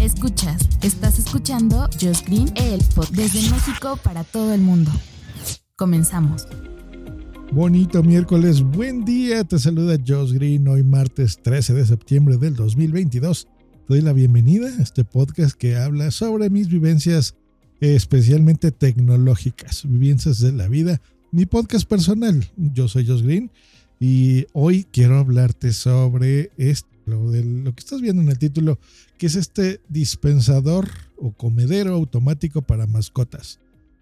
Escuchas, 0.00 0.68
estás 0.82 1.20
escuchando 1.20 1.88
Just 2.00 2.26
Green, 2.26 2.52
el 2.56 2.80
podcast 2.94 3.14
desde 3.14 3.50
México 3.50 3.96
para 4.02 4.24
todo 4.24 4.52
el 4.52 4.60
mundo. 4.60 4.90
Comenzamos. 5.76 6.48
Bonito 7.52 8.02
miércoles, 8.02 8.62
buen 8.62 9.04
día, 9.04 9.44
te 9.44 9.60
saluda 9.60 9.96
Josh 10.04 10.32
Green 10.32 10.66
hoy 10.66 10.82
martes 10.82 11.40
13 11.40 11.74
de 11.74 11.86
septiembre 11.86 12.36
del 12.36 12.56
2022. 12.56 13.44
Te 13.44 13.94
doy 13.94 14.00
la 14.00 14.12
bienvenida 14.12 14.66
a 14.66 14.82
este 14.82 15.04
podcast 15.04 15.54
que 15.56 15.76
habla 15.76 16.10
sobre 16.10 16.50
mis 16.50 16.68
vivencias 16.68 17.36
especialmente 17.80 18.72
tecnológicas, 18.72 19.88
vivencias 19.88 20.40
de 20.40 20.50
la 20.50 20.66
vida, 20.66 21.00
mi 21.30 21.46
podcast 21.46 21.88
personal. 21.88 22.44
Yo 22.56 22.88
soy 22.88 23.06
Josh 23.06 23.22
Green 23.22 23.52
y 24.00 24.46
hoy 24.52 24.84
quiero 24.90 25.16
hablarte 25.16 25.72
sobre 25.72 26.50
esto, 26.56 26.88
lo, 27.08 27.30
de 27.30 27.44
lo 27.44 27.74
que 27.74 27.80
estás 27.80 28.00
viendo 28.00 28.22
en 28.22 28.28
el 28.28 28.38
título, 28.38 28.78
que 29.18 29.26
es 29.26 29.34
este 29.34 29.80
dispensador 29.88 30.88
o 31.16 31.32
comedero 31.32 31.94
automático 31.94 32.62
para 32.62 32.86
mascotas. 32.86 33.58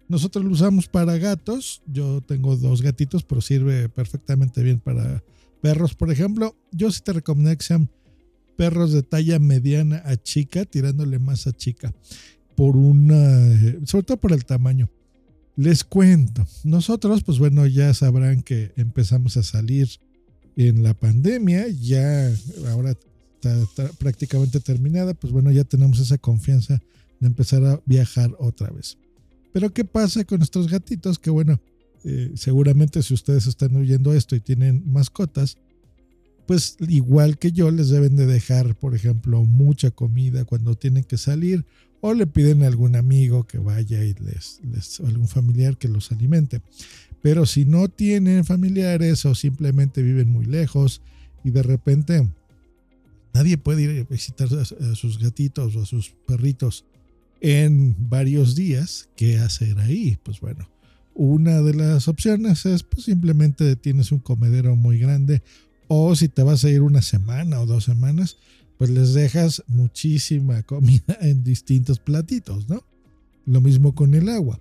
Nosotros 0.07 0.45
lo 0.45 0.51
usamos 0.51 0.87
para 0.87 1.17
gatos. 1.17 1.81
Yo 1.87 2.21
tengo 2.21 2.55
dos 2.55 2.81
gatitos, 2.81 3.23
pero 3.23 3.41
sirve 3.41 3.89
perfectamente 3.89 4.63
bien 4.63 4.79
para 4.79 5.23
perros. 5.61 5.95
Por 5.95 6.11
ejemplo, 6.11 6.55
yo 6.71 6.91
sí 6.91 7.01
te 7.03 7.13
recomiendo 7.13 7.57
que 7.57 7.63
sean 7.63 7.89
perros 8.55 8.93
de 8.93 9.03
talla 9.03 9.39
mediana 9.39 10.01
a 10.05 10.15
chica, 10.15 10.65
tirándole 10.65 11.19
más 11.19 11.47
a 11.47 11.53
chica. 11.53 11.93
Por 12.55 12.77
una, 12.77 13.85
sobre 13.85 14.03
todo 14.03 14.17
por 14.17 14.31
el 14.31 14.45
tamaño. 14.45 14.89
Les 15.55 15.83
cuento, 15.83 16.45
nosotros, 16.63 17.23
pues 17.23 17.39
bueno, 17.39 17.65
ya 17.65 17.93
sabrán 17.93 18.43
que 18.43 18.73
empezamos 18.77 19.37
a 19.37 19.43
salir 19.43 19.89
en 20.57 20.83
la 20.83 20.93
pandemia, 20.93 21.67
ya 21.67 22.33
ahora 22.71 22.91
está, 22.91 23.61
está 23.61 23.87
prácticamente 23.99 24.59
terminada, 24.59 25.13
pues 25.13 25.31
bueno, 25.31 25.51
ya 25.51 25.63
tenemos 25.63 25.99
esa 25.99 26.17
confianza 26.17 26.81
de 27.19 27.27
empezar 27.27 27.63
a 27.63 27.79
viajar 27.85 28.35
otra 28.39 28.69
vez. 28.71 28.97
Pero 29.53 29.71
¿qué 29.71 29.85
pasa 29.85 30.23
con 30.23 30.39
nuestros 30.39 30.67
gatitos? 30.67 31.19
Que 31.19 31.29
bueno, 31.29 31.59
eh, 32.03 32.31
seguramente 32.35 33.03
si 33.03 33.13
ustedes 33.13 33.47
están 33.47 33.75
oyendo 33.75 34.13
esto 34.13 34.35
y 34.35 34.39
tienen 34.39 34.83
mascotas, 34.91 35.57
pues 36.47 36.77
igual 36.87 37.37
que 37.37 37.51
yo 37.51 37.69
les 37.69 37.89
deben 37.89 38.15
de 38.15 38.25
dejar, 38.25 38.75
por 38.75 38.95
ejemplo, 38.95 39.43
mucha 39.43 39.91
comida 39.91 40.45
cuando 40.45 40.75
tienen 40.75 41.03
que 41.03 41.17
salir 41.17 41.65
o 41.99 42.13
le 42.13 42.25
piden 42.27 42.63
a 42.63 42.67
algún 42.67 42.95
amigo 42.95 43.45
que 43.45 43.57
vaya 43.57 44.03
y 44.03 44.13
les, 44.13 44.61
les 44.63 44.99
o 44.99 45.07
algún 45.07 45.27
familiar 45.27 45.77
que 45.77 45.87
los 45.87 46.11
alimente. 46.11 46.61
Pero 47.21 47.45
si 47.45 47.65
no 47.65 47.87
tienen 47.89 48.45
familiares 48.45 49.25
o 49.25 49.35
simplemente 49.35 50.01
viven 50.01 50.29
muy 50.29 50.45
lejos 50.45 51.01
y 51.43 51.51
de 51.51 51.63
repente 51.63 52.27
nadie 53.33 53.57
puede 53.57 53.83
ir 53.83 54.01
a 54.01 54.03
visitar 54.03 54.47
a 54.53 54.95
sus 54.95 55.19
gatitos 55.19 55.75
o 55.75 55.83
a 55.83 55.85
sus 55.85 56.15
perritos 56.27 56.85
en 57.41 57.95
varios 58.09 58.55
días, 58.55 59.09
¿qué 59.15 59.37
hacer 59.37 59.79
ahí? 59.79 60.17
Pues 60.23 60.39
bueno, 60.39 60.69
una 61.13 61.61
de 61.61 61.73
las 61.73 62.07
opciones 62.07 62.65
es 62.65 62.83
pues 62.83 63.05
simplemente 63.05 63.75
tienes 63.75 64.11
un 64.11 64.19
comedero 64.19 64.75
muy 64.75 64.99
grande 64.99 65.41
o 65.87 66.15
si 66.15 66.27
te 66.27 66.43
vas 66.43 66.63
a 66.63 66.69
ir 66.69 66.81
una 66.81 67.01
semana 67.01 67.61
o 67.61 67.65
dos 67.65 67.85
semanas, 67.85 68.37
pues 68.77 68.89
les 68.89 69.13
dejas 69.13 69.63
muchísima 69.67 70.63
comida 70.63 71.17
en 71.21 71.43
distintos 71.43 71.99
platitos, 71.99 72.69
¿no? 72.69 72.83
Lo 73.45 73.61
mismo 73.61 73.95
con 73.95 74.13
el 74.13 74.29
agua. 74.29 74.59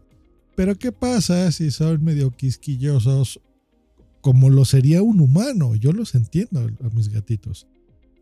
Pero 0.56 0.76
¿qué 0.76 0.90
pasa 0.90 1.52
si 1.52 1.70
son 1.70 2.02
medio 2.02 2.30
quisquillosos 2.30 3.40
como 4.20 4.50
lo 4.50 4.64
sería 4.64 5.02
un 5.02 5.20
humano? 5.20 5.76
Yo 5.76 5.92
los 5.92 6.14
entiendo 6.14 6.68
a 6.82 6.90
mis 6.90 7.08
gatitos. 7.10 7.66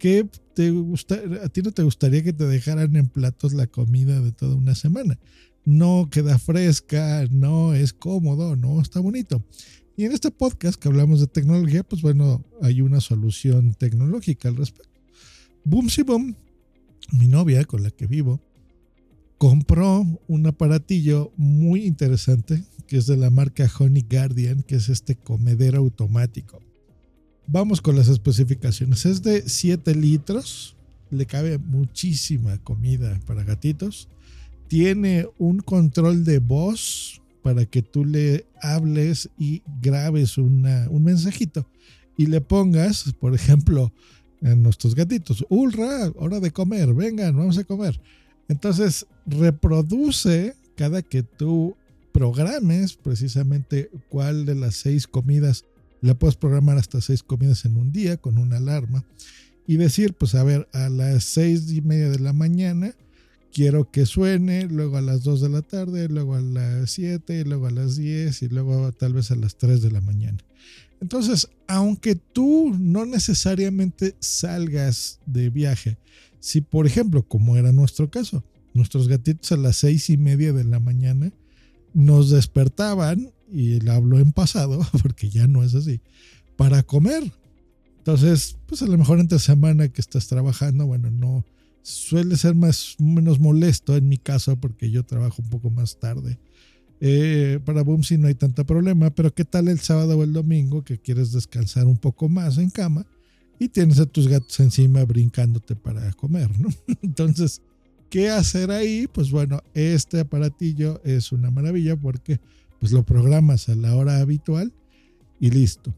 ¿qué 0.04 0.28
te 0.54 0.70
gusta, 0.70 1.18
a 1.42 1.48
ti 1.48 1.62
no 1.62 1.72
te 1.72 1.82
gustaría 1.82 2.22
que 2.22 2.34
te 2.34 2.44
dejaran 2.44 2.94
en 2.94 3.06
platos 3.08 3.54
la 3.54 3.66
comida 3.66 4.20
de 4.20 4.32
toda 4.32 4.54
una 4.54 4.74
semana? 4.74 5.18
No 5.64 6.08
queda 6.10 6.38
fresca, 6.38 7.26
no 7.30 7.72
es 7.72 7.94
cómodo, 7.94 8.54
no 8.54 8.82
está 8.82 9.00
bonito. 9.00 9.42
Y 9.96 10.04
en 10.04 10.12
este 10.12 10.30
podcast 10.30 10.78
que 10.78 10.88
hablamos 10.88 11.20
de 11.20 11.26
tecnología, 11.26 11.84
pues 11.84 12.02
bueno, 12.02 12.44
hay 12.60 12.82
una 12.82 13.00
solución 13.00 13.72
tecnológica 13.72 14.50
al 14.50 14.56
respecto. 14.56 15.00
Boom 15.64 15.88
Si 15.88 16.02
Boom, 16.02 16.36
mi 17.12 17.26
novia 17.26 17.64
con 17.64 17.82
la 17.82 17.90
que 17.90 18.06
vivo, 18.06 18.42
compró 19.44 20.06
un 20.26 20.46
aparatillo 20.46 21.30
muy 21.36 21.84
interesante 21.84 22.64
que 22.86 22.96
es 22.96 23.04
de 23.04 23.18
la 23.18 23.28
marca 23.28 23.70
Honey 23.78 24.06
Guardian, 24.10 24.62
que 24.62 24.76
es 24.76 24.88
este 24.88 25.16
comedero 25.16 25.80
automático. 25.80 26.62
Vamos 27.46 27.82
con 27.82 27.94
las 27.94 28.08
especificaciones. 28.08 29.04
Es 29.04 29.22
de 29.22 29.46
7 29.46 29.94
litros. 29.96 30.76
Le 31.10 31.26
cabe 31.26 31.58
muchísima 31.58 32.56
comida 32.56 33.20
para 33.26 33.44
gatitos. 33.44 34.08
Tiene 34.66 35.26
un 35.36 35.58
control 35.58 36.24
de 36.24 36.38
voz 36.38 37.20
para 37.42 37.66
que 37.66 37.82
tú 37.82 38.06
le 38.06 38.46
hables 38.62 39.28
y 39.38 39.60
grabes 39.82 40.38
una, 40.38 40.88
un 40.88 41.04
mensajito 41.04 41.68
y 42.16 42.28
le 42.28 42.40
pongas, 42.40 43.12
por 43.20 43.34
ejemplo, 43.34 43.92
a 44.42 44.54
nuestros 44.54 44.94
gatitos, 44.94 45.44
¡Ulra! 45.50 46.10
Hora 46.16 46.40
de 46.40 46.50
comer, 46.50 46.94
vengan, 46.94 47.36
vamos 47.36 47.58
a 47.58 47.64
comer. 47.64 48.00
Entonces 48.48 49.06
reproduce 49.26 50.54
cada 50.76 51.02
que 51.02 51.22
tú 51.22 51.76
programes 52.12 52.94
precisamente 52.94 53.90
cuál 54.08 54.46
de 54.46 54.54
las 54.54 54.76
seis 54.76 55.06
comidas 55.06 55.64
la 56.00 56.14
puedes 56.14 56.36
programar 56.36 56.76
hasta 56.76 57.00
seis 57.00 57.22
comidas 57.22 57.64
en 57.64 57.76
un 57.76 57.90
día 57.90 58.18
con 58.18 58.36
una 58.38 58.58
alarma 58.58 59.04
y 59.66 59.76
decir, 59.76 60.12
pues 60.12 60.34
a 60.34 60.44
ver, 60.44 60.68
a 60.72 60.90
las 60.90 61.24
seis 61.24 61.72
y 61.72 61.80
media 61.80 62.10
de 62.10 62.18
la 62.18 62.32
mañana 62.34 62.94
quiero 63.52 63.90
que 63.90 64.04
suene, 64.04 64.66
luego 64.66 64.98
a 64.98 65.00
las 65.00 65.22
dos 65.22 65.40
de 65.40 65.48
la 65.48 65.62
tarde, 65.62 66.08
luego 66.08 66.34
a 66.34 66.40
las 66.40 66.90
siete, 66.90 67.44
luego 67.44 67.68
a 67.68 67.70
las 67.70 67.96
diez 67.96 68.42
y 68.42 68.48
luego 68.48 68.92
tal 68.92 69.14
vez 69.14 69.30
a 69.30 69.36
las 69.36 69.56
tres 69.56 69.80
de 69.80 69.90
la 69.90 70.00
mañana. 70.00 70.38
Entonces, 71.00 71.48
aunque 71.66 72.16
tú 72.16 72.76
no 72.78 73.06
necesariamente 73.06 74.14
salgas 74.20 75.20
de 75.26 75.50
viaje, 75.50 75.98
si 76.40 76.60
por 76.60 76.86
ejemplo, 76.86 77.22
como 77.22 77.56
era 77.56 77.72
nuestro 77.72 78.10
caso, 78.10 78.44
nuestros 78.74 79.08
gatitos 79.08 79.52
a 79.52 79.56
las 79.56 79.76
seis 79.76 80.10
y 80.10 80.16
media 80.16 80.52
de 80.52 80.64
la 80.64 80.80
mañana 80.80 81.32
nos 81.94 82.30
despertaban 82.30 83.32
y 83.50 83.80
le 83.80 83.90
hablo 83.90 84.18
en 84.18 84.32
pasado, 84.32 84.80
porque 85.02 85.30
ya 85.30 85.46
no 85.46 85.62
es 85.62 85.74
así, 85.74 86.00
para 86.56 86.82
comer. 86.82 87.32
Entonces, 87.98 88.58
pues 88.66 88.82
a 88.82 88.86
lo 88.86 88.98
mejor 88.98 89.18
entre 89.20 89.38
semana 89.38 89.88
que 89.88 90.00
estás 90.00 90.26
trabajando, 90.26 90.86
bueno, 90.86 91.10
no 91.10 91.44
suele 91.82 92.36
ser 92.36 92.54
más 92.54 92.96
menos 92.98 93.40
molesto 93.40 93.96
en 93.96 94.08
mi 94.08 94.18
caso 94.18 94.56
porque 94.56 94.90
yo 94.90 95.04
trabajo 95.04 95.40
un 95.40 95.48
poco 95.48 95.70
más 95.70 95.98
tarde. 96.00 96.38
Eh, 97.00 97.60
para 97.64 97.82
Boomsy 97.82 98.18
no 98.18 98.28
hay 98.28 98.34
tanto 98.34 98.64
problema, 98.64 99.10
pero 99.10 99.34
¿qué 99.34 99.44
tal 99.44 99.68
el 99.68 99.80
sábado 99.80 100.18
o 100.18 100.24
el 100.24 100.32
domingo 100.32 100.84
que 100.84 100.98
quieres 100.98 101.32
descansar 101.32 101.86
un 101.86 101.98
poco 101.98 102.28
más 102.28 102.58
en 102.58 102.70
cama 102.70 103.06
y 103.58 103.68
tienes 103.68 104.00
a 104.00 104.06
tus 104.06 104.28
gatos 104.28 104.58
encima 104.60 105.04
brincándote 105.04 105.76
para 105.76 106.10
comer, 106.12 106.50
¿no? 106.58 106.68
Entonces, 107.02 107.62
¿qué 108.14 108.30
hacer 108.30 108.70
ahí? 108.70 109.08
Pues 109.12 109.32
bueno, 109.32 109.60
este 109.74 110.20
aparatillo 110.20 111.00
es 111.02 111.32
una 111.32 111.50
maravilla 111.50 111.96
porque 111.96 112.38
pues 112.78 112.92
lo 112.92 113.02
programas 113.02 113.68
a 113.68 113.74
la 113.74 113.96
hora 113.96 114.20
habitual 114.20 114.72
y 115.40 115.50
listo. 115.50 115.92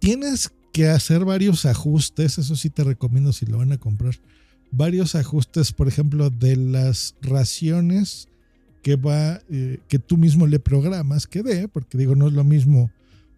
Tienes 0.00 0.50
que 0.72 0.88
hacer 0.88 1.24
varios 1.24 1.64
ajustes, 1.64 2.38
eso 2.38 2.56
sí 2.56 2.70
te 2.70 2.82
recomiendo 2.82 3.32
si 3.32 3.46
lo 3.46 3.58
van 3.58 3.70
a 3.70 3.78
comprar, 3.78 4.16
varios 4.72 5.14
ajustes, 5.14 5.70
por 5.70 5.86
ejemplo, 5.86 6.28
de 6.28 6.56
las 6.56 7.14
raciones 7.22 8.26
que 8.82 8.96
va, 8.96 9.40
eh, 9.48 9.78
que 9.86 10.00
tú 10.00 10.16
mismo 10.16 10.48
le 10.48 10.58
programas 10.58 11.28
que 11.28 11.44
dé, 11.44 11.68
porque 11.68 11.98
digo, 11.98 12.16
no 12.16 12.26
es 12.26 12.32
lo 12.32 12.42
mismo 12.42 12.90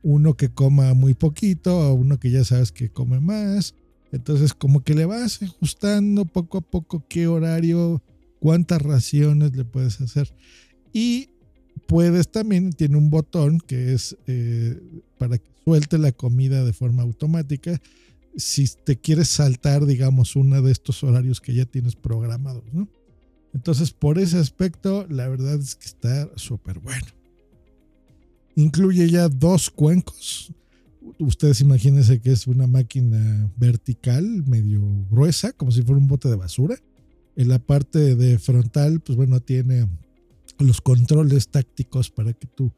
uno 0.02 0.38
que 0.38 0.48
coma 0.48 0.94
muy 0.94 1.12
poquito 1.12 1.78
o 1.78 1.92
uno 1.92 2.18
que 2.18 2.30
ya 2.30 2.44
sabes 2.44 2.72
que 2.72 2.88
come 2.88 3.20
más. 3.20 3.74
Entonces, 4.12 4.54
como 4.54 4.82
que 4.82 4.94
le 4.94 5.04
vas 5.04 5.42
ajustando 5.42 6.24
poco 6.24 6.58
a 6.58 6.60
poco 6.62 7.04
qué 7.08 7.26
horario, 7.26 8.02
cuántas 8.40 8.80
raciones 8.80 9.54
le 9.56 9.64
puedes 9.64 10.00
hacer. 10.00 10.34
Y 10.92 11.30
puedes 11.86 12.30
también, 12.30 12.72
tiene 12.72 12.96
un 12.96 13.10
botón 13.10 13.60
que 13.60 13.92
es 13.92 14.16
eh, 14.26 14.80
para 15.18 15.38
que 15.38 15.50
suelte 15.64 15.98
la 15.98 16.12
comida 16.12 16.64
de 16.64 16.72
forma 16.72 17.02
automática. 17.02 17.80
si 18.36 18.66
te 18.84 18.96
quieres 18.96 19.28
saltar, 19.28 19.84
digamos, 19.84 20.36
uno 20.36 20.62
de 20.62 20.70
estos 20.70 21.02
horarios 21.02 21.40
que 21.40 21.54
ya 21.54 21.64
tienes 21.64 21.96
programados, 21.96 22.62
¿no? 22.72 22.88
Entonces, 23.52 23.90
por 23.90 24.18
ese 24.18 24.38
aspecto, 24.38 25.06
la 25.08 25.28
verdad 25.28 25.54
es 25.54 25.74
que 25.74 25.86
está 25.86 26.30
súper 26.36 26.78
bueno. 26.78 27.06
Incluye 28.54 29.08
ya 29.10 29.28
dos 29.28 29.70
cuencos. 29.70 30.52
Ustedes 31.18 31.60
imagínense 31.60 32.20
que 32.20 32.30
es 32.30 32.46
una 32.46 32.66
máquina 32.66 33.50
vertical, 33.56 34.44
medio 34.46 34.80
gruesa, 35.10 35.52
como 35.52 35.72
si 35.72 35.82
fuera 35.82 36.00
un 36.00 36.06
bote 36.06 36.28
de 36.28 36.36
basura. 36.36 36.76
En 37.34 37.48
la 37.48 37.58
parte 37.58 38.14
de 38.14 38.38
frontal, 38.38 39.00
pues 39.00 39.16
bueno, 39.16 39.40
tiene 39.40 39.88
los 40.58 40.80
controles 40.80 41.48
tácticos 41.48 42.10
para 42.10 42.32
que 42.32 42.46
tú 42.46 42.72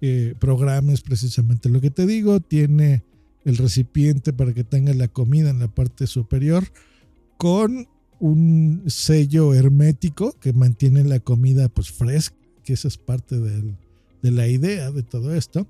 eh, 0.00 0.34
programes 0.38 1.00
precisamente 1.00 1.68
lo 1.68 1.80
que 1.80 1.90
te 1.90 2.06
digo. 2.06 2.40
Tiene 2.40 3.02
el 3.44 3.56
recipiente 3.56 4.32
para 4.32 4.52
que 4.52 4.64
tenga 4.64 4.94
la 4.94 5.08
comida 5.08 5.50
en 5.50 5.58
la 5.58 5.68
parte 5.68 6.06
superior 6.06 6.64
con 7.36 7.88
un 8.20 8.84
sello 8.86 9.54
hermético 9.54 10.38
que 10.40 10.52
mantiene 10.52 11.04
la 11.04 11.20
comida 11.20 11.68
pues 11.68 11.90
fresca, 11.90 12.36
que 12.62 12.74
esa 12.74 12.88
es 12.88 12.98
parte 12.98 13.38
de 13.38 14.30
la 14.30 14.46
idea 14.46 14.92
de 14.92 15.02
todo 15.02 15.34
esto. 15.34 15.66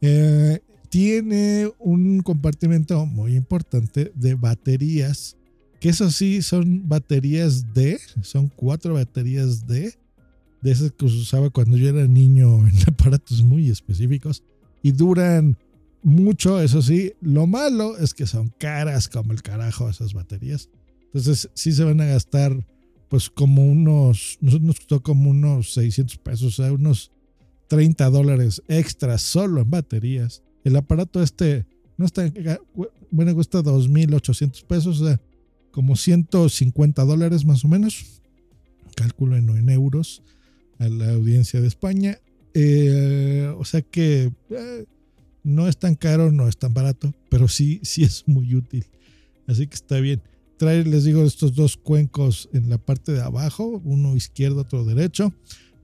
Eh, 0.00 0.60
tiene 0.92 1.72
un 1.78 2.20
compartimento 2.20 3.06
muy 3.06 3.34
importante 3.34 4.12
de 4.14 4.34
baterías, 4.34 5.38
que 5.80 5.88
eso 5.88 6.10
sí 6.10 6.42
son 6.42 6.86
baterías 6.86 7.72
D, 7.72 7.98
son 8.20 8.48
cuatro 8.54 8.92
baterías 8.92 9.66
D, 9.66 9.94
de 10.60 10.70
esas 10.70 10.92
que 10.92 11.08
se 11.08 11.16
usaba 11.16 11.48
cuando 11.48 11.78
yo 11.78 11.88
era 11.88 12.06
niño 12.06 12.68
en 12.68 12.74
aparatos 12.86 13.42
muy 13.42 13.70
específicos, 13.70 14.44
y 14.82 14.92
duran 14.92 15.56
mucho, 16.02 16.60
eso 16.60 16.82
sí. 16.82 17.14
Lo 17.22 17.46
malo 17.46 17.96
es 17.96 18.12
que 18.12 18.26
son 18.26 18.52
caras 18.58 19.08
como 19.08 19.32
el 19.32 19.40
carajo 19.40 19.88
esas 19.88 20.12
baterías. 20.12 20.68
Entonces 21.06 21.48
sí 21.54 21.72
se 21.72 21.84
van 21.84 22.02
a 22.02 22.04
gastar 22.04 22.66
pues 23.08 23.30
como 23.30 23.64
unos, 23.64 24.36
nos 24.42 24.76
costó 24.76 25.02
como 25.02 25.30
unos 25.30 25.72
600 25.72 26.18
pesos, 26.18 26.42
o 26.58 26.62
sea, 26.62 26.70
unos 26.70 27.12
30 27.68 28.10
dólares 28.10 28.62
extras 28.68 29.22
solo 29.22 29.62
en 29.62 29.70
baterías. 29.70 30.42
El 30.64 30.76
aparato 30.76 31.22
este 31.22 31.66
no 31.96 32.06
está, 32.06 32.32
bueno, 33.10 33.34
cuesta 33.34 33.62
2.800 33.62 34.64
pesos, 34.64 35.00
o 35.00 35.06
sea, 35.06 35.20
como 35.70 35.96
150 35.96 37.04
dólares 37.04 37.44
más 37.44 37.64
o 37.64 37.68
menos. 37.68 38.20
Cálculo 38.94 39.36
en, 39.36 39.68
euros 39.70 40.22
a 40.78 40.88
la 40.88 41.12
audiencia 41.12 41.60
de 41.60 41.68
España. 41.68 42.18
Eh, 42.54 43.52
o 43.56 43.64
sea 43.64 43.80
que 43.80 44.30
eh, 44.50 44.84
no 45.42 45.68
es 45.68 45.78
tan 45.78 45.94
caro, 45.94 46.30
no 46.30 46.48
es 46.48 46.56
tan 46.58 46.74
barato, 46.74 47.14
pero 47.30 47.48
sí, 47.48 47.80
sí 47.82 48.04
es 48.04 48.24
muy 48.26 48.54
útil. 48.54 48.86
Así 49.46 49.66
que 49.66 49.74
está 49.74 49.98
bien. 50.00 50.22
Trae, 50.58 50.84
les 50.84 51.04
digo, 51.04 51.24
estos 51.24 51.54
dos 51.54 51.76
cuencos 51.76 52.48
en 52.52 52.68
la 52.68 52.78
parte 52.78 53.12
de 53.12 53.22
abajo, 53.22 53.80
uno 53.84 54.14
izquierdo, 54.14 54.60
otro 54.60 54.84
derecho, 54.84 55.32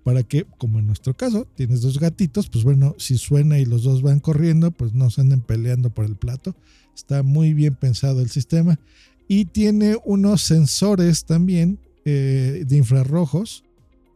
para 0.08 0.22
que, 0.22 0.46
como 0.56 0.78
en 0.78 0.86
nuestro 0.86 1.14
caso, 1.14 1.46
tienes 1.54 1.82
dos 1.82 2.00
gatitos, 2.00 2.48
pues 2.48 2.64
bueno, 2.64 2.94
si 2.96 3.18
suena 3.18 3.58
y 3.58 3.66
los 3.66 3.82
dos 3.82 4.00
van 4.00 4.20
corriendo, 4.20 4.70
pues 4.70 4.94
no 4.94 5.10
se 5.10 5.20
anden 5.20 5.42
peleando 5.42 5.90
por 5.90 6.06
el 6.06 6.16
plato. 6.16 6.56
Está 6.96 7.22
muy 7.22 7.52
bien 7.52 7.74
pensado 7.74 8.22
el 8.22 8.30
sistema. 8.30 8.80
Y 9.28 9.44
tiene 9.44 9.98
unos 10.06 10.40
sensores 10.40 11.26
también 11.26 11.78
eh, 12.06 12.64
de 12.66 12.76
infrarrojos 12.78 13.64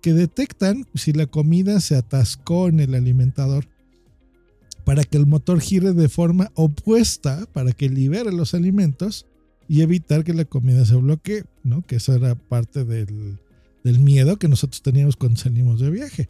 que 0.00 0.14
detectan 0.14 0.86
si 0.94 1.12
la 1.12 1.26
comida 1.26 1.78
se 1.80 1.94
atascó 1.94 2.68
en 2.68 2.80
el 2.80 2.94
alimentador 2.94 3.68
para 4.86 5.04
que 5.04 5.18
el 5.18 5.26
motor 5.26 5.60
gire 5.60 5.92
de 5.92 6.08
forma 6.08 6.52
opuesta, 6.54 7.44
para 7.52 7.72
que 7.72 7.90
libere 7.90 8.32
los 8.32 8.54
alimentos 8.54 9.26
y 9.68 9.82
evitar 9.82 10.24
que 10.24 10.32
la 10.32 10.46
comida 10.46 10.86
se 10.86 10.94
bloquee, 10.94 11.44
¿no? 11.64 11.82
Que 11.82 11.96
eso 11.96 12.14
era 12.14 12.34
parte 12.34 12.86
del, 12.86 13.36
miedo 13.84 14.38
que 14.38 14.48
nosotros 14.48 14.82
teníamos 14.82 15.16
cuando 15.16 15.38
salimos 15.38 15.80
de 15.80 15.90
viaje. 15.90 16.28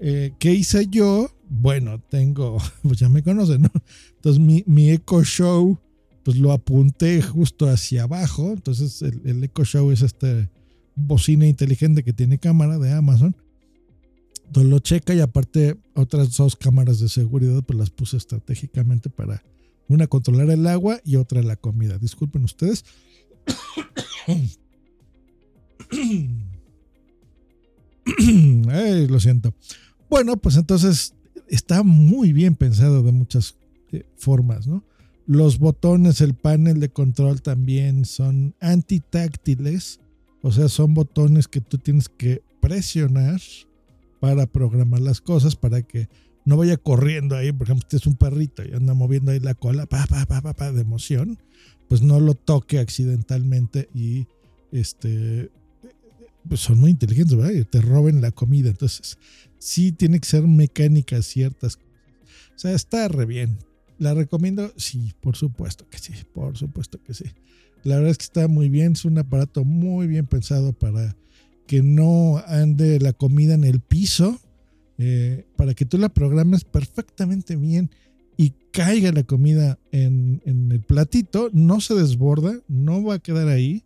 Eh, 0.00 0.32
¿Qué 0.38 0.52
hice 0.52 0.86
yo? 0.88 1.30
Bueno, 1.48 2.00
tengo, 2.08 2.58
pues 2.82 2.98
ya 2.98 3.08
me 3.08 3.22
conocen, 3.22 3.62
¿no? 3.62 3.70
Entonces 4.16 4.40
mi, 4.40 4.64
mi 4.66 4.90
Echo 4.90 5.22
Show, 5.24 5.78
pues 6.22 6.36
lo 6.36 6.52
apunté 6.52 7.22
justo 7.22 7.68
hacia 7.68 8.04
abajo. 8.04 8.52
Entonces 8.52 9.02
el, 9.02 9.20
el 9.24 9.44
Echo 9.44 9.64
Show 9.64 9.90
es 9.90 10.02
esta 10.02 10.48
bocina 10.94 11.46
inteligente 11.46 12.02
que 12.02 12.12
tiene 12.12 12.38
cámara 12.38 12.78
de 12.78 12.92
Amazon 12.92 13.34
lo 14.54 14.78
checa 14.78 15.14
y 15.14 15.20
aparte 15.20 15.76
otras 15.94 16.36
dos 16.36 16.56
cámaras 16.56 17.00
de 17.00 17.08
seguridad 17.08 17.62
pues 17.62 17.78
las 17.78 17.90
puse 17.90 18.16
estratégicamente 18.16 19.10
para 19.10 19.42
una 19.88 20.06
controlar 20.06 20.50
el 20.50 20.66
agua 20.66 21.00
y 21.04 21.16
otra 21.16 21.42
la 21.42 21.56
comida. 21.56 21.98
Disculpen 21.98 22.44
ustedes. 22.44 22.84
lo 29.06 29.20
siento. 29.20 29.54
Bueno, 30.10 30.36
pues 30.36 30.56
entonces 30.56 31.14
está 31.48 31.82
muy 31.82 32.32
bien 32.32 32.54
pensado 32.54 33.02
de 33.02 33.12
muchas 33.12 33.56
eh, 33.92 34.04
formas, 34.16 34.66
¿no? 34.66 34.84
Los 35.26 35.58
botones, 35.58 36.22
el 36.22 36.34
panel 36.34 36.80
de 36.80 36.88
control 36.88 37.42
también 37.42 38.06
son 38.06 38.54
antitáctiles, 38.60 40.00
o 40.40 40.52
sea, 40.52 40.68
son 40.68 40.94
botones 40.94 41.48
que 41.48 41.60
tú 41.60 41.76
tienes 41.76 42.08
que 42.08 42.42
presionar 42.60 43.40
para 44.20 44.46
programar 44.46 45.00
las 45.00 45.20
cosas 45.20 45.54
para 45.54 45.82
que 45.82 46.08
no 46.44 46.56
vaya 46.56 46.78
corriendo 46.78 47.36
ahí, 47.36 47.52
por 47.52 47.66
ejemplo, 47.66 47.84
usted 47.84 47.98
es 47.98 48.06
un 48.06 48.16
perrito 48.16 48.62
y 48.64 48.72
anda 48.74 48.94
moviendo 48.94 49.32
ahí 49.32 49.38
la 49.38 49.54
cola, 49.54 49.84
pa, 49.84 50.06
pa, 50.06 50.24
pa, 50.24 50.40
pa, 50.40 50.54
pa, 50.54 50.72
de 50.72 50.80
emoción, 50.80 51.38
pues 51.88 52.00
no 52.00 52.20
lo 52.20 52.32
toque 52.32 52.78
accidentalmente 52.78 53.90
y 53.94 54.26
este 54.72 55.50
pues 56.46 56.60
son 56.60 56.78
muy 56.78 56.90
inteligentes, 56.90 57.36
¿verdad? 57.36 57.52
Y 57.52 57.64
te 57.64 57.80
roben 57.80 58.20
la 58.20 58.30
comida. 58.30 58.68
Entonces, 58.68 59.18
sí 59.58 59.92
tiene 59.92 60.20
que 60.20 60.28
ser 60.28 60.46
mecánica 60.46 61.22
ciertas 61.22 61.76
cosas. 61.76 61.88
O 62.54 62.58
sea, 62.58 62.72
está 62.72 63.08
re 63.08 63.24
bien. 63.24 63.58
¿La 63.98 64.14
recomiendo? 64.14 64.72
Sí, 64.76 65.12
por 65.20 65.36
supuesto 65.36 65.88
que 65.88 65.98
sí, 65.98 66.12
por 66.32 66.56
supuesto 66.56 67.02
que 67.02 67.14
sí. 67.14 67.24
La 67.84 67.96
verdad 67.96 68.10
es 68.10 68.18
que 68.18 68.24
está 68.24 68.48
muy 68.48 68.68
bien, 68.68 68.92
es 68.92 69.04
un 69.04 69.18
aparato 69.18 69.64
muy 69.64 70.06
bien 70.06 70.26
pensado 70.26 70.72
para 70.72 71.16
que 71.66 71.82
no 71.82 72.42
ande 72.46 72.98
la 72.98 73.12
comida 73.12 73.54
en 73.54 73.64
el 73.64 73.80
piso, 73.80 74.40
eh, 74.98 75.46
para 75.56 75.74
que 75.74 75.84
tú 75.84 75.98
la 75.98 76.08
programes 76.08 76.64
perfectamente 76.64 77.56
bien 77.56 77.90
y 78.36 78.54
caiga 78.72 79.12
la 79.12 79.24
comida 79.24 79.78
en, 79.92 80.40
el 80.44 80.80
platito, 80.80 81.50
no 81.52 81.80
se 81.80 81.94
desborda, 81.94 82.58
no 82.68 83.02
va 83.02 83.14
a 83.14 83.18
quedar 83.18 83.48
ahí, 83.48 83.84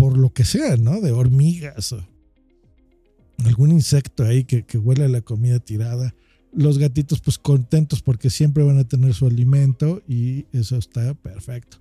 por 0.00 0.16
lo 0.16 0.32
que 0.32 0.46
sea, 0.46 0.78
¿no? 0.78 1.02
De 1.02 1.12
hormigas 1.12 1.92
o 1.92 2.02
algún 3.44 3.70
insecto 3.70 4.24
ahí 4.24 4.44
que, 4.44 4.64
huele 4.78 5.04
a 5.04 5.08
la 5.08 5.20
comida 5.20 5.58
tirada. 5.58 6.14
Los 6.54 6.78
gatitos 6.78 7.20
pues 7.20 7.38
contentos 7.38 8.00
porque 8.00 8.30
siempre 8.30 8.64
van 8.64 8.78
a 8.78 8.84
tener 8.84 9.12
su 9.12 9.26
alimento 9.26 10.02
y 10.08 10.46
eso 10.52 10.78
está 10.78 11.12
perfecto 11.12 11.76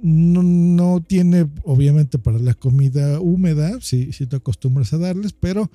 no, 0.00 1.00
tiene, 1.00 1.48
obviamente, 1.64 2.20
para 2.20 2.38
la 2.38 2.54
comida 2.54 3.18
húmeda, 3.18 3.80
si, 3.80 4.12
si 4.12 4.28
te 4.28 4.36
acostumbras 4.36 4.92
a 4.92 4.98
darles, 4.98 5.32
pero 5.32 5.72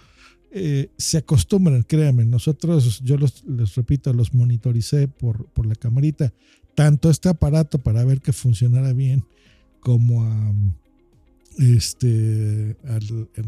eh, 0.52 0.90
se 0.98 1.18
acostumbran, 1.18 1.84
créanme. 1.84 2.24
Nosotros, 2.24 3.02
yo 3.04 3.18
les 3.18 3.75
repito, 3.75 4.13
los 4.13 4.34
monitoricé 4.34 5.10
por, 5.10 5.48
por 5.48 5.66
la 5.66 5.75
camarita, 5.75 6.32
tanto 6.74 7.10
este 7.10 7.28
aparato 7.28 7.80
para 7.80 8.06
ver 8.06 8.22
que 8.22 8.32
funcionara 8.32 8.94
bien, 8.94 9.25
como 9.82 10.24
a, 10.24 10.54
este, 11.60 12.75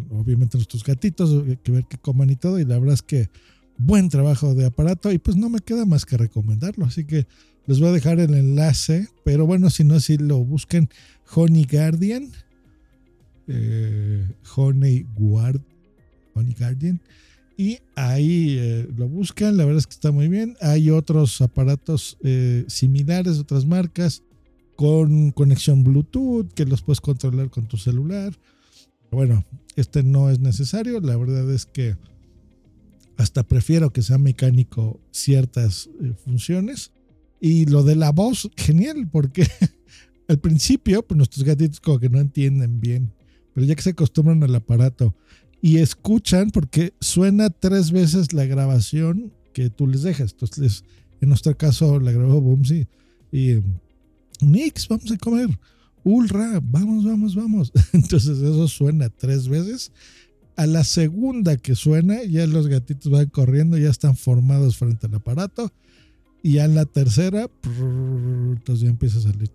obviamente 0.09 0.57
nuestros 0.57 0.83
gatitos, 0.83 1.31
eh, 1.47 1.57
que 1.63 1.71
ver 1.71 1.85
que 1.85 1.97
coman 1.97 2.29
y 2.29 2.35
todo, 2.35 2.59
y 2.59 2.65
la 2.65 2.77
verdad 2.79 2.95
es 2.95 3.01
que 3.01 3.29
buen 3.77 4.09
trabajo 4.09 4.55
de 4.55 4.65
aparato, 4.65 5.11
y 5.11 5.17
pues 5.17 5.37
no 5.37 5.49
me 5.49 5.59
queda 5.59 5.85
más 5.85 6.05
que 6.05 6.17
recomendarlo, 6.17 6.85
así 6.85 7.05
que 7.05 7.27
les 7.67 7.79
voy 7.79 7.89
a 7.89 7.93
dejar 7.93 8.19
el 8.19 8.33
enlace, 8.33 9.07
pero 9.23 9.45
bueno, 9.45 9.69
si 9.69 9.83
no, 9.83 9.99
si 9.99 10.17
lo 10.17 10.43
busquen 10.43 10.89
Honey 11.33 11.65
Guardian. 11.69 12.31
Eh, 13.47 14.27
Honey 14.55 15.05
Guard, 15.15 15.61
Honey 16.35 16.55
Guardian. 16.57 17.01
Y 17.57 17.79
ahí 17.95 18.57
eh, 18.59 18.87
lo 18.95 19.07
buscan, 19.07 19.57
la 19.57 19.65
verdad 19.65 19.79
es 19.79 19.87
que 19.87 19.93
está 19.93 20.11
muy 20.11 20.27
bien. 20.27 20.55
Hay 20.61 20.91
otros 20.91 21.41
aparatos 21.41 22.17
similares 22.67 23.39
otras 23.39 23.65
marcas 23.65 24.21
con 24.75 25.31
conexión 25.31 25.83
Bluetooth 25.83 26.51
que 26.53 26.65
los 26.65 26.81
puedes 26.81 27.01
controlar 27.01 27.49
con 27.49 27.67
tu 27.67 27.77
celular. 27.77 28.37
Bueno, 29.11 29.45
este 29.75 30.03
no 30.03 30.29
es 30.29 30.39
necesario. 30.39 30.99
La 30.99 31.15
verdad 31.17 31.49
es 31.51 31.65
que 31.65 31.95
hasta 33.17 33.43
prefiero 33.43 33.91
que 33.91 34.01
sea 34.01 34.17
mecánico 34.17 34.99
ciertas 35.11 35.89
funciones. 36.23 36.91
Y 37.39 37.65
lo 37.65 37.83
de 37.83 37.95
la 37.95 38.11
voz, 38.11 38.49
genial, 38.57 39.09
porque 39.11 39.47
al 40.27 40.39
principio, 40.39 41.05
pues 41.05 41.17
nuestros 41.17 41.43
gatitos 41.43 41.79
como 41.79 41.99
que 41.99 42.09
no 42.09 42.19
entienden 42.19 42.79
bien, 42.79 43.13
pero 43.53 43.65
ya 43.65 43.75
que 43.75 43.81
se 43.81 43.91
acostumbran 43.91 44.43
al 44.43 44.55
aparato 44.55 45.15
y 45.61 45.77
escuchan, 45.77 46.51
porque 46.51 46.93
suena 46.99 47.49
tres 47.49 47.91
veces 47.91 48.33
la 48.33 48.45
grabación 48.45 49.33
que 49.53 49.69
tú 49.69 49.87
les 49.87 50.03
dejas. 50.03 50.33
Entonces, 50.33 50.83
en 51.21 51.29
nuestro 51.29 51.57
caso 51.57 51.99
la 51.99 52.11
grabó 52.11 52.41
Boomsy 52.41 52.87
y 53.31 53.59
Nix, 54.41 54.87
vamos 54.87 55.11
a 55.11 55.17
comer. 55.17 55.49
Ulra, 56.03 56.59
vamos, 56.63 57.03
vamos, 57.03 57.35
vamos. 57.35 57.71
Entonces 57.93 58.37
eso 58.39 58.67
suena 58.67 59.09
tres 59.09 59.47
veces. 59.47 59.91
A 60.55 60.67
la 60.67 60.83
segunda 60.83 61.57
que 61.57 61.75
suena, 61.75 62.23
ya 62.23 62.47
los 62.47 62.67
gatitos 62.67 63.11
van 63.11 63.27
corriendo, 63.27 63.77
ya 63.77 63.89
están 63.89 64.15
formados 64.15 64.77
frente 64.77 65.07
al 65.07 65.15
aparato. 65.15 65.71
Y 66.41 66.59
a 66.59 66.67
la 66.67 66.85
tercera, 66.85 67.49
entonces 67.63 68.83
ya 68.83 68.89
empieza 68.89 69.17
a 69.17 69.23
salir. 69.23 69.49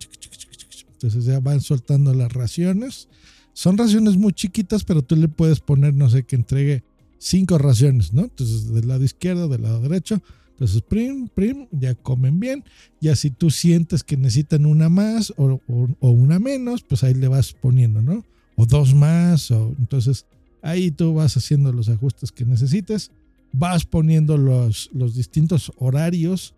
Entonces 0.91 1.23
ya 1.23 1.39
van 1.39 1.61
soltando 1.61 2.13
las 2.13 2.31
raciones. 2.33 3.07
Son 3.53 3.77
raciones 3.77 4.17
muy 4.17 4.33
chiquitas, 4.33 4.83
pero 4.83 5.01
tú 5.01 5.15
le 5.15 5.29
puedes 5.29 5.61
poner, 5.61 5.93
no 5.93 6.09
sé, 6.09 6.23
que 6.23 6.35
entregue 6.35 6.83
cinco 7.17 7.57
raciones, 7.57 8.13
¿no? 8.13 8.23
Entonces 8.23 8.73
del 8.73 8.87
lado 8.87 9.03
izquierdo, 9.03 9.47
del 9.47 9.61
lado 9.61 9.79
derecho. 9.81 10.21
Entonces, 10.61 10.83
prim, 10.83 11.27
prim, 11.27 11.65
ya 11.71 11.95
comen 11.95 12.39
bien. 12.39 12.63
Ya 12.99 13.15
si 13.15 13.31
tú 13.31 13.49
sientes 13.49 14.03
que 14.03 14.15
necesitan 14.15 14.67
una 14.67 14.89
más 14.89 15.33
o, 15.35 15.59
una 16.01 16.37
menos, 16.37 16.83
pues 16.83 17.03
ahí 17.03 17.15
le 17.15 17.27
vas 17.27 17.53
poniendo, 17.53 18.03
¿no? 18.03 18.23
O 18.55 18.67
dos 18.67 18.93
más. 18.93 19.49
O, 19.49 19.73
entonces 19.79 20.27
ahí 20.61 20.91
tú 20.91 21.15
vas 21.15 21.35
haciendo 21.35 21.73
los 21.73 21.89
ajustes 21.89 22.31
que 22.31 22.45
necesites. 22.45 23.09
Vas 23.51 23.85
poniendo 23.85 24.37
los, 24.37 24.91
los 24.93 25.15
distintos 25.15 25.71
horarios 25.77 26.53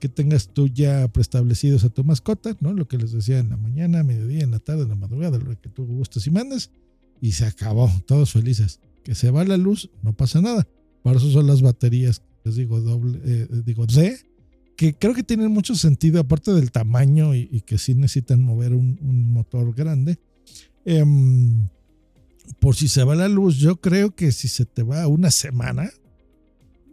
que 0.00 0.10
tengas 0.10 0.48
tú 0.48 0.68
ya 0.68 1.08
preestablecidos 1.08 1.82
a 1.84 1.88
tu 1.88 2.04
mascota, 2.04 2.54
¿no? 2.60 2.74
Lo 2.74 2.86
que 2.86 2.98
les 2.98 3.12
decía 3.12 3.38
en 3.38 3.48
la 3.48 3.56
mañana, 3.56 4.02
mediodía, 4.02 4.44
en 4.44 4.50
la 4.50 4.58
tarde, 4.58 4.82
en 4.82 4.90
la 4.90 4.96
madrugada, 4.96 5.38
lo 5.38 5.58
que 5.58 5.70
tú 5.70 5.86
gustes 5.86 6.26
y 6.26 6.30
mandes. 6.30 6.72
Y 7.22 7.32
se 7.32 7.46
acabó, 7.46 7.90
todos 8.06 8.32
felices. 8.32 8.80
Que 9.02 9.14
se 9.14 9.30
va 9.30 9.46
la 9.46 9.56
luz, 9.56 9.88
no 10.02 10.12
pasa 10.12 10.42
nada. 10.42 10.68
Para 11.02 11.16
eso 11.16 11.30
son 11.30 11.46
las 11.46 11.62
baterías 11.62 12.20
digo 12.54 12.80
doble, 12.80 13.20
eh, 13.24 13.48
digo 13.64 13.86
D, 13.86 14.16
que 14.76 14.94
creo 14.94 15.14
que 15.14 15.22
tienen 15.22 15.50
mucho 15.50 15.74
sentido, 15.74 16.20
aparte 16.20 16.52
del 16.52 16.70
tamaño 16.70 17.34
y, 17.34 17.62
que 17.62 17.78
sí 17.78 17.94
necesitan 17.94 18.42
mover 18.42 18.74
un, 18.74 19.32
motor 19.32 19.74
grande. 19.74 20.18
Em, 20.84 21.68
por 22.60 22.76
si 22.76 22.88
se 22.88 23.02
va 23.02 23.16
la 23.16 23.28
luz, 23.28 23.56
yo 23.56 23.80
creo 23.80 24.14
que 24.14 24.30
si 24.32 24.48
se 24.48 24.64
te 24.66 24.82
va 24.82 25.08
una 25.08 25.30
semana, 25.30 25.90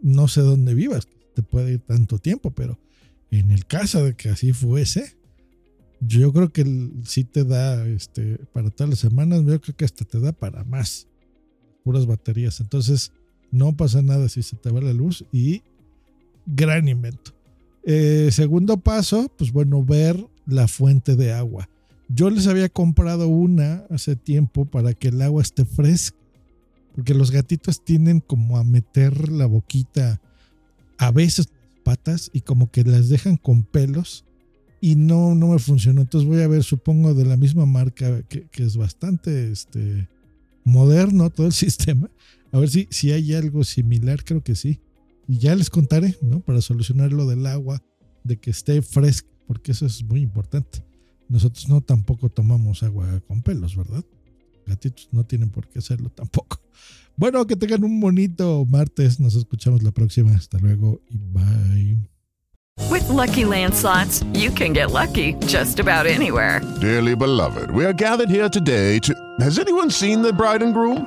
no 0.02 0.28
sé 0.28 0.40
dónde 0.40 0.74
vivas, 0.74 1.06
te 1.34 1.42
puede 1.42 1.74
ir 1.74 1.80
tanto 1.80 2.18
tiempo, 2.18 2.50
pero 2.50 2.78
en 3.30 3.50
el 3.50 3.66
caso 3.66 4.04
de 4.04 4.14
que 4.14 4.30
así 4.30 4.52
fuese, 4.52 5.16
yo 6.00 6.32
creo 6.32 6.52
que 6.52 6.90
sí 7.04 7.24
te 7.24 7.44
da 7.44 7.86
este, 7.86 8.38
para 8.52 8.70
todas 8.70 8.90
las 8.90 8.98
semanas, 8.98 9.44
yo 9.46 9.60
creo 9.60 9.76
que 9.76 9.84
hasta 9.84 10.04
te 10.04 10.20
da 10.20 10.32
para 10.32 10.64
más, 10.64 11.06
puras 11.82 12.06
baterías. 12.06 12.60
Entonces, 12.60 13.12
no 13.54 13.76
pasa 13.76 14.02
nada 14.02 14.28
si 14.28 14.42
se 14.42 14.56
te 14.56 14.70
va 14.70 14.80
la 14.80 14.92
luz 14.92 15.24
y 15.32 15.62
gran 16.44 16.88
invento. 16.88 17.32
Eh, 17.84 18.30
segundo 18.32 18.78
paso, 18.78 19.30
pues 19.38 19.52
bueno, 19.52 19.84
ver 19.84 20.26
la 20.46 20.66
fuente 20.66 21.14
de 21.14 21.32
agua. 21.32 21.68
Yo 22.08 22.30
les 22.30 22.46
había 22.48 22.68
comprado 22.68 23.28
una 23.28 23.84
hace 23.90 24.16
tiempo 24.16 24.64
para 24.64 24.92
que 24.92 25.08
el 25.08 25.22
agua 25.22 25.40
esté 25.40 25.64
fresca, 25.64 26.16
porque 26.94 27.14
los 27.14 27.30
gatitos 27.30 27.82
tienden 27.84 28.20
como 28.20 28.58
a 28.58 28.64
meter 28.64 29.30
la 29.30 29.46
boquita 29.46 30.20
a 30.98 31.10
veces 31.12 31.48
patas 31.84 32.30
y 32.32 32.40
como 32.40 32.70
que 32.70 32.82
las 32.82 33.08
dejan 33.08 33.36
con 33.36 33.62
pelos 33.62 34.24
y 34.80 34.96
no, 34.96 35.34
no 35.34 35.48
me 35.48 35.58
funcionó. 35.58 36.00
Entonces 36.00 36.28
voy 36.28 36.42
a 36.42 36.48
ver, 36.48 36.64
supongo 36.64 37.14
de 37.14 37.24
la 37.24 37.36
misma 37.36 37.66
marca 37.66 38.22
que, 38.22 38.48
que 38.48 38.64
es 38.64 38.76
bastante 38.76 39.52
este, 39.52 40.08
moderno 40.64 41.30
todo 41.30 41.46
el 41.46 41.52
sistema. 41.64 42.10
A 42.54 42.58
ver 42.60 42.70
si, 42.70 42.86
si 42.88 43.10
hay 43.10 43.34
algo 43.34 43.64
similar, 43.64 44.22
creo 44.22 44.40
que 44.40 44.54
sí. 44.54 44.80
Y 45.26 45.38
ya 45.38 45.56
les 45.56 45.70
contaré, 45.70 46.16
¿no? 46.22 46.38
Para 46.38 46.60
solucionar 46.60 47.12
lo 47.12 47.26
del 47.26 47.44
agua, 47.46 47.82
de 48.22 48.38
que 48.38 48.52
esté 48.52 48.80
fresca, 48.80 49.28
porque 49.48 49.72
eso 49.72 49.86
es 49.86 50.04
muy 50.04 50.20
importante. 50.20 50.84
Nosotros 51.28 51.68
no 51.68 51.80
tampoco 51.80 52.28
tomamos 52.28 52.84
agua 52.84 53.20
con 53.26 53.42
pelos, 53.42 53.74
¿verdad? 53.76 54.04
Gatitos 54.68 55.08
no 55.10 55.24
tienen 55.24 55.50
por 55.50 55.66
qué 55.68 55.80
hacerlo 55.80 56.10
tampoco. 56.10 56.60
Bueno, 57.16 57.46
que 57.46 57.54
tengan 57.54 57.84
un 57.84 58.00
bonito 58.00 58.66
martes. 58.68 59.20
Nos 59.20 59.36
escuchamos 59.36 59.84
la 59.84 59.92
próxima. 59.92 60.32
Hasta 60.34 60.58
luego 60.58 61.00
y 61.08 61.16
bye. 61.16 61.96
With 62.90 63.08
lucky 63.08 63.44
landslots, 63.44 64.24
you 64.34 64.50
can 64.50 64.72
get 64.72 64.90
lucky 64.90 65.34
just 65.46 65.78
about 65.78 66.06
anywhere. 66.06 66.60
Dearly 66.80 67.14
beloved, 67.14 67.70
we 67.70 67.84
are 67.84 67.92
gathered 67.92 68.28
here 68.28 68.48
today 68.48 68.98
to. 68.98 69.14
Has 69.38 69.60
anyone 69.60 69.92
seen 69.92 70.22
the 70.22 70.32
bride 70.32 70.60
and 70.60 70.74
groom? 70.74 71.06